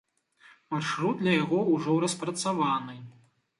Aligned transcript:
Маршрут 0.75 1.19
для 1.25 1.35
яго 1.43 1.61
ўжо 1.75 2.01
распрацаваны. 2.07 3.01